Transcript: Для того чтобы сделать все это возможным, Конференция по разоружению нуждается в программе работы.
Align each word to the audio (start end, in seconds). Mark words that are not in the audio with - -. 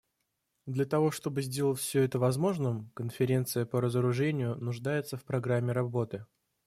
Для 0.65 0.85
того 0.85 1.11
чтобы 1.11 1.43
сделать 1.43 1.77
все 1.77 2.01
это 2.01 2.17
возможным, 2.17 2.89
Конференция 2.95 3.67
по 3.67 3.79
разоружению 3.79 4.55
нуждается 4.55 5.15
в 5.15 5.23
программе 5.23 5.73
работы. 5.73 6.25